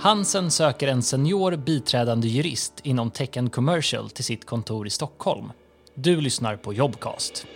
[0.00, 5.52] Hansen söker en senior biträdande jurist inom Tech and Commercial till sitt kontor i Stockholm.
[5.94, 7.46] Du lyssnar på Jobcast.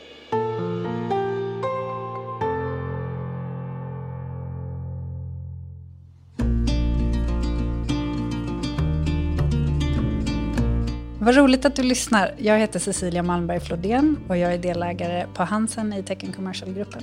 [11.18, 12.34] Vad roligt att du lyssnar.
[12.38, 17.02] Jag heter Cecilia Malmberg Flodén och jag är delägare på Hansen i Tech and Commercial-gruppen.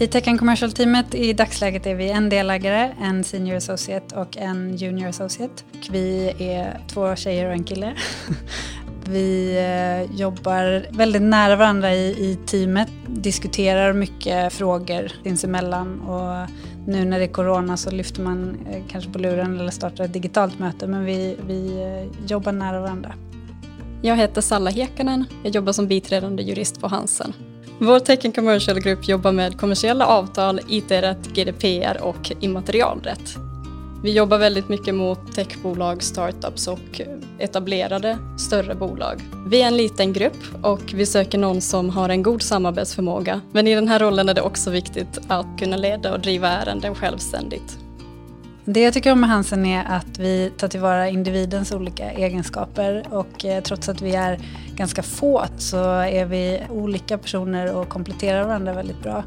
[0.00, 5.08] I Tecken Commercial-teamet i dagsläget är vi en delägare, en senior associate och en junior
[5.08, 5.64] associate.
[5.90, 7.94] Vi är två tjejer och en kille.
[9.10, 16.50] Vi eh, jobbar väldigt nära varandra i, i teamet, diskuterar mycket frågor sinsemellan och
[16.86, 20.12] nu när det är corona så lyfter man eh, kanske på luren eller startar ett
[20.12, 23.14] digitalt möte men vi, vi eh, jobbar nära varandra.
[24.02, 25.24] Jag heter Salla Hekanen.
[25.44, 27.34] Jag jobbar som biträdande jurist på Hansen.
[27.80, 33.36] Vår Tech and Commercial-grupp jobbar med kommersiella avtal, IT-rätt, GDPR och immaterialrätt.
[34.02, 37.00] Vi jobbar väldigt mycket mot techbolag, startups och
[37.38, 39.22] etablerade större bolag.
[39.46, 43.40] Vi är en liten grupp och vi söker någon som har en god samarbetsförmåga.
[43.52, 46.94] Men i den här rollen är det också viktigt att kunna leda och driva ärenden
[46.94, 47.78] självständigt.
[48.70, 53.44] Det jag tycker om med Hansen är att vi tar tillvara individens olika egenskaper och
[53.44, 54.38] eh, trots att vi är
[54.74, 59.24] ganska få så är vi olika personer och kompletterar varandra väldigt bra.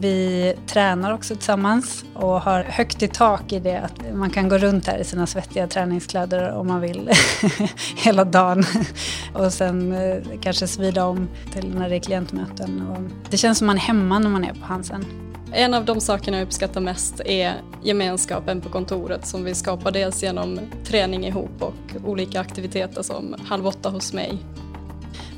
[0.00, 4.58] Vi tränar också tillsammans och har högt i tak i det att man kan gå
[4.58, 7.10] runt här i sina svettiga träningskläder om man vill
[7.96, 8.64] hela dagen.
[9.34, 12.86] Och sen eh, kanske svida om till när det är klientmöten.
[12.86, 15.27] Och det känns som man är hemma när man är på Hansen.
[15.52, 20.22] En av de sakerna jag uppskattar mest är gemenskapen på kontoret som vi skapar dels
[20.22, 24.38] genom träning ihop och olika aktiviteter som Halv åtta hos mig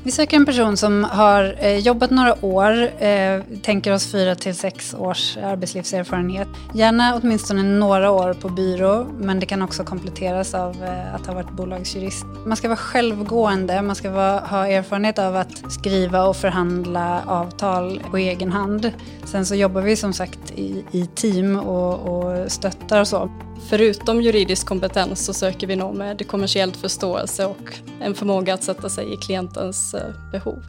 [0.03, 4.55] vi söker en person som har eh, jobbat några år, eh, tänker oss fyra till
[4.55, 6.47] sex års arbetslivserfarenhet.
[6.73, 11.33] Gärna åtminstone några år på byrå, men det kan också kompletteras av eh, att ha
[11.33, 12.25] varit bolagsjurist.
[12.45, 18.01] Man ska vara självgående, man ska vara, ha erfarenhet av att skriva och förhandla avtal
[18.11, 18.91] på egen hand.
[19.25, 23.29] Sen så jobbar vi som sagt i, i team och, och stöttar och så.
[23.69, 28.89] Förutom juridisk kompetens så söker vi nog med kommersiell förståelse och en förmåga att sätta
[28.89, 30.63] sig i klientens eh, behov.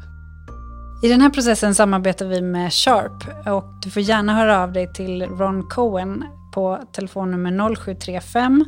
[1.03, 4.93] I den här processen samarbetar vi med Sharp och du får gärna höra av dig
[4.93, 8.65] till Ron Cohen på telefonnummer 0735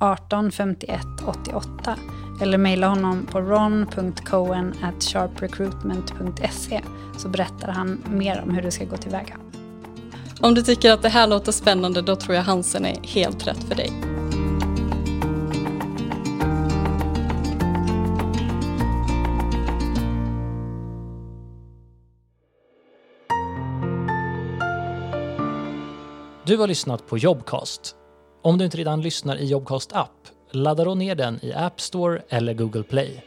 [0.00, 1.96] 18 51 88
[2.42, 6.80] eller mejla honom på ron.cohen sharprecruitment.se
[7.16, 9.47] så berättar han mer om hur du ska gå tillväga.
[10.40, 13.64] Om du tycker att det här låter spännande då tror jag Hansen är helt rätt
[13.64, 13.92] för dig.
[26.46, 27.94] Du har lyssnat på Jobcast.
[28.42, 32.22] Om du inte redan lyssnar i Jobcast app, ladda då ner den i App Store
[32.28, 33.24] eller Google Play.